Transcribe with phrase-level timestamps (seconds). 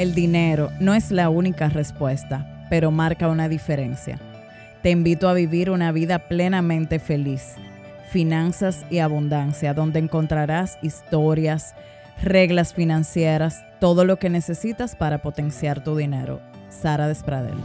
[0.00, 4.18] El dinero no es la única respuesta, pero marca una diferencia.
[4.82, 7.56] Te invito a vivir una vida plenamente feliz,
[8.08, 11.74] finanzas y abundancia, donde encontrarás historias,
[12.22, 16.40] reglas financieras, todo lo que necesitas para potenciar tu dinero.
[16.70, 17.58] Sara Despradel.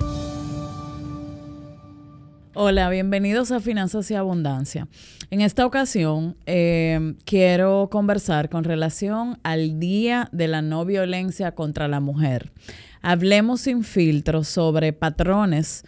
[2.58, 4.88] Hola, bienvenidos a Finanzas y Abundancia.
[5.30, 11.90] En esta ocasión eh, quiero conversar con relación al Día de la No Violencia contra
[11.90, 12.54] la Mujer.
[13.02, 15.84] Hablemos sin filtro sobre patrones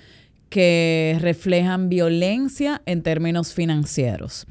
[0.50, 4.46] que reflejan violencia en términos financieros.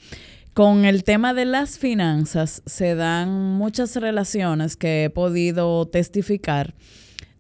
[0.55, 6.74] Con el tema de las finanzas se dan muchas relaciones que he podido testificar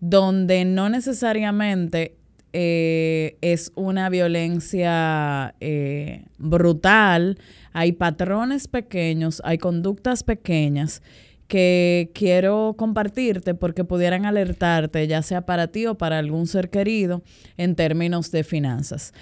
[0.00, 2.18] donde no necesariamente
[2.58, 7.38] eh, es una violencia eh, brutal,
[7.74, 11.02] hay patrones pequeños, hay conductas pequeñas
[11.48, 17.22] que quiero compartirte porque pudieran alertarte, ya sea para ti o para algún ser querido,
[17.58, 19.12] en términos de finanzas.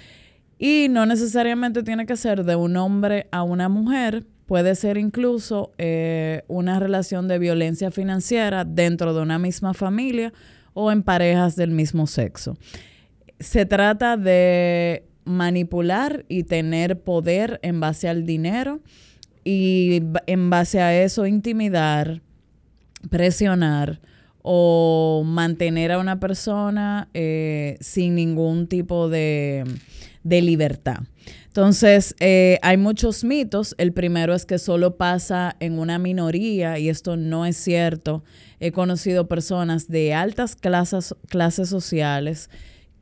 [0.57, 5.73] Y no necesariamente tiene que ser de un hombre a una mujer, puede ser incluso
[5.77, 10.31] eh, una relación de violencia financiera dentro de una misma familia
[10.73, 12.55] o en parejas del mismo sexo
[13.39, 18.79] se trata de manipular y tener poder en base al dinero
[19.43, 22.21] y en base a eso intimidar,
[23.09, 23.99] presionar
[24.41, 29.63] o mantener a una persona eh, sin ningún tipo de,
[30.23, 30.99] libertad.
[31.47, 33.75] Entonces, eh, hay muchos mitos.
[33.77, 38.23] El primero es que solo pasa en una minoría y esto no es cierto.
[38.59, 42.49] He conocido personas de altas clases, clases sociales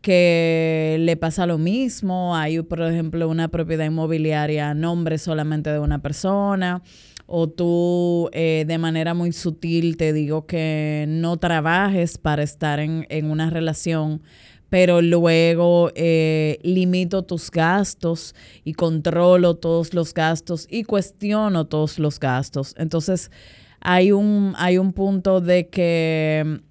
[0.04, 2.36] que le pasa lo mismo.
[2.36, 6.84] Hay, por ejemplo, una propiedad inmobiliaria a nombre solamente de una persona.
[7.26, 13.06] O tú eh, de manera muy sutil te digo que no trabajes para estar en,
[13.32, 14.22] una relación,
[14.70, 22.20] pero luego eh, limito tus gastos y controlo todos los gastos y cuestiono todos los
[22.20, 22.76] gastos.
[22.78, 23.32] Entonces,
[23.80, 26.62] hay un, hay un punto de que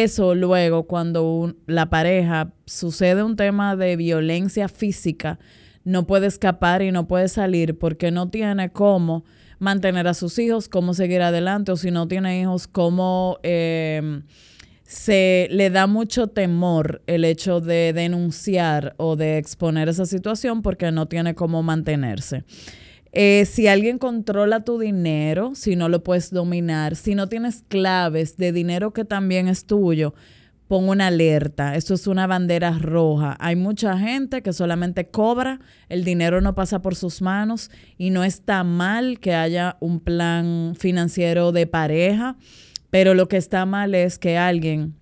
[0.00, 5.38] eso luego cuando la pareja sucede un tema de violencia física,
[5.84, 9.24] no puede escapar y no puede salir porque no tiene cómo
[9.58, 14.22] mantener a sus hijos, cómo seguir adelante o si no tiene hijos, cómo em,
[14.82, 20.90] se le da mucho temor el hecho de denunciar o de exponer esa situación porque
[20.90, 22.44] no tiene cómo mantenerse.
[23.12, 28.38] Eh, si alguien controla tu dinero, si no lo puedes dominar, si no tienes claves
[28.38, 30.14] de dinero que también es tuyo,
[30.66, 31.76] pon una alerta.
[31.76, 33.36] Esto es una bandera roja.
[33.38, 38.24] Hay mucha gente que solamente cobra, el dinero no pasa por sus manos y no
[38.24, 42.36] está mal que haya un plan financiero de pareja,
[42.88, 44.94] pero lo que está mal es que alguien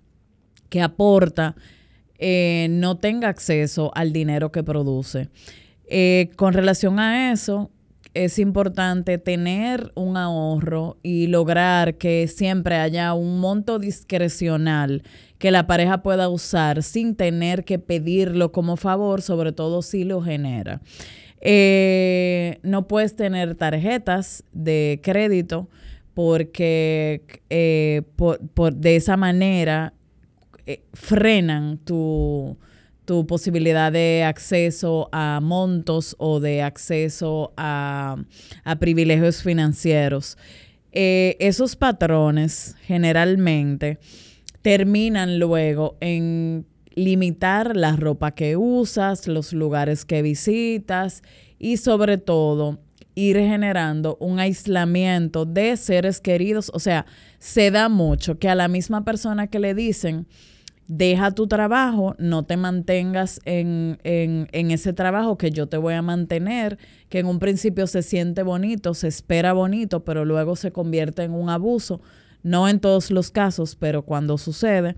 [0.67, 1.55] que aporta
[2.19, 5.29] eh, no tenga acceso al dinero que produce.
[5.85, 7.71] Eh, con relación a eso,
[8.13, 15.03] es importante tener un ahorro y lograr que siempre haya un monto discrecional
[15.37, 20.21] que la pareja pueda usar sin tener que pedirlo como favor, sobre todo si lo
[20.21, 20.81] genera.
[21.39, 25.69] Eh, no puedes tener tarjetas de crédito
[26.13, 28.03] porque eh,
[28.75, 29.93] de esa manera
[30.67, 32.57] eh, frenan tu
[33.05, 38.17] tu posibilidad de acceso a montos o de acceso a,
[38.79, 40.37] privilegios financieros.
[40.91, 43.97] Eh, esos patrones generalmente
[44.61, 51.23] terminan luego en limitar la ropa que usas, los lugares que visitas
[51.57, 52.79] y sobre todo
[53.15, 56.71] ir generando un aislamiento de seres queridos.
[56.73, 57.05] O sea,
[57.39, 60.27] se da mucho que a la misma persona que le dicen,
[60.87, 66.77] deja tu trabajo, no te mantengas en, ese trabajo que yo te voy a mantener,
[67.09, 71.33] que en un principio se siente bonito, se espera bonito, pero luego se convierte en
[71.33, 72.01] un abuso.
[72.43, 74.95] No en todos los casos, pero cuando sucede.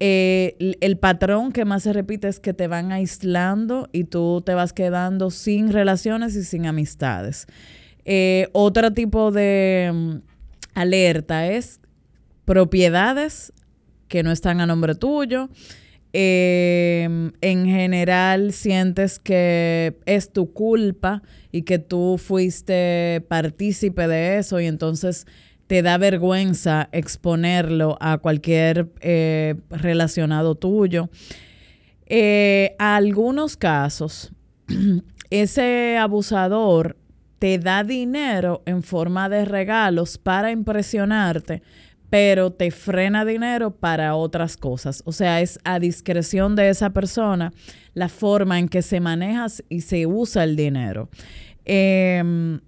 [0.00, 4.54] Eh, el patrón que más se repite es que te van aislando y tú te
[4.54, 7.48] vas quedando sin relaciones y sin amistades.
[8.04, 10.16] Eh, otro tipo de mm,
[10.74, 11.80] alerta es
[12.44, 13.52] propiedades
[14.08, 15.48] que no están a nombre tuyo.
[16.12, 21.22] Em, en general sientes que es tu culpa
[21.52, 25.26] y que tú fuiste partícipe de eso y entonces
[25.66, 31.10] te da vergüenza exponerlo a cualquier eh, relacionado tuyo.
[32.06, 34.32] Eh, algunos casos,
[35.30, 36.96] ese abusador
[37.38, 41.62] te da dinero en forma de regalos para impresionarte,
[42.10, 45.02] pero te frena dinero para otras cosas.
[45.04, 47.52] O sea, es a discreción de esa persona
[47.94, 51.08] la forma en que se maneja y se usa el dinero.
[51.64, 52.60] Em,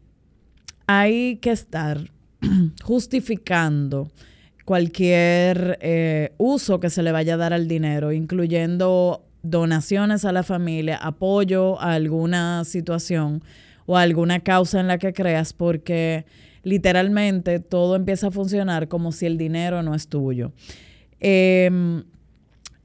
[0.86, 2.10] hay que estar
[2.82, 4.08] justificando
[4.64, 10.42] cualquier eh, uso que se le vaya a dar al dinero, incluyendo donaciones a la
[10.42, 13.42] familia, apoyo a alguna situación
[13.86, 16.26] o a alguna causa en la que creas, porque
[16.62, 20.52] literalmente todo empieza a funcionar como si el dinero no es tuyo.
[21.20, 22.04] Em,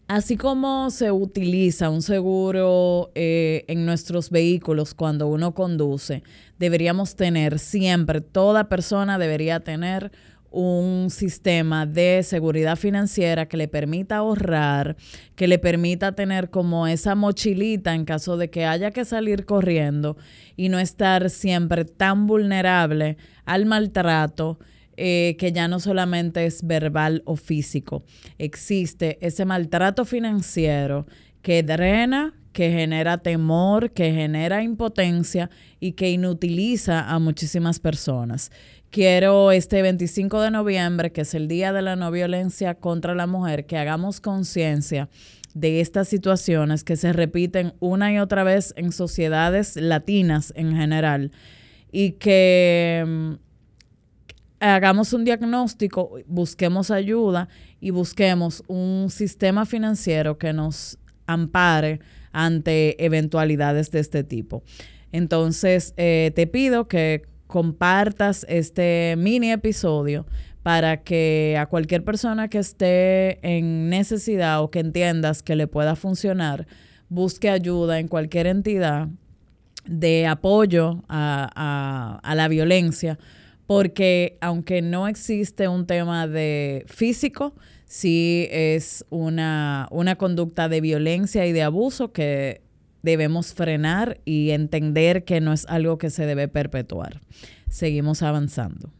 [0.07, 6.23] así como se utiliza un seguro eh, en nuestros vehículos cuando uno conduce,
[6.59, 10.11] deberíamos tener siempre, toda persona debería tener
[10.55, 14.95] un sistema de seguridad financiera que le permita ahorrar,
[15.35, 20.15] que le permita tener como esa mochilita en caso de que haya que salir corriendo
[20.55, 24.57] y no estar siempre tan vulnerable al maltrato.
[24.97, 28.05] Eh, que ya no solamente es verbal o físico,
[28.37, 31.05] existe ese maltrato financiero
[31.45, 38.51] que drena, que genera temor, que genera impotencia y que inutiliza a muchísimas personas.
[38.89, 43.27] Quiero este 25 de noviembre, que es el Día de la No Violencia contra la
[43.27, 45.07] Mujer, que hagamos conciencia
[45.53, 51.31] de estas situaciones que se repiten una y otra vez en sociedades latinas en general
[51.91, 53.33] y que mm,
[54.61, 57.49] hagamos un diagnóstico, busquemos ayuda
[57.79, 61.99] y busquemos un sistema financiero que nos ampare
[62.31, 64.63] ante eventualidades de este tipo.
[65.11, 70.25] Entonces, eh, te pido que compartas este mini episodio
[70.63, 75.95] para que a cualquier persona que esté en necesidad o que entiendas que le pueda
[75.95, 76.65] funcionar,
[77.07, 79.07] busque ayuda en cualquier entidad
[79.85, 83.19] de apoyo a, la violencia,
[83.67, 91.45] porque aunque no existe un tema de físico, sí es una, una conducta de violencia
[91.45, 92.61] y de abuso que
[93.01, 97.21] debemos frenar y entender que no es algo que se debe perpetuar.
[97.69, 98.91] Seguimos avanzando.